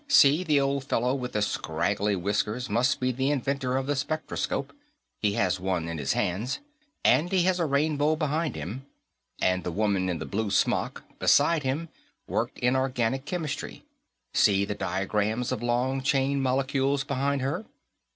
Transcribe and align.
See, 0.07 0.43
the 0.43 0.59
old 0.59 0.83
fellow 0.85 1.13
with 1.13 1.33
the 1.33 1.43
scraggly 1.43 2.15
whiskers 2.15 2.71
must 2.71 2.99
be 2.99 3.11
the 3.11 3.29
inventor 3.29 3.77
of 3.77 3.85
the 3.85 3.95
spectroscope; 3.95 4.73
he 5.19 5.33
has 5.33 5.59
one 5.59 5.87
in 5.87 5.99
his 5.99 6.13
hands, 6.13 6.57
and 7.05 7.31
he 7.31 7.43
has 7.43 7.59
a 7.59 7.67
rainbow 7.67 8.15
behind 8.15 8.55
him. 8.55 8.87
And 9.39 9.63
the 9.63 9.71
woman 9.71 10.09
in 10.09 10.17
the 10.17 10.25
blue 10.25 10.49
smock, 10.49 11.03
beside 11.19 11.61
him, 11.61 11.87
worked 12.25 12.57
in 12.57 12.75
organic 12.75 13.25
chemistry; 13.25 13.85
see 14.33 14.65
the 14.65 14.73
diagrams 14.73 15.51
of 15.51 15.61
long 15.61 16.01
chain 16.01 16.41
molecules 16.41 17.03
behind 17.03 17.41
her. 17.43 17.65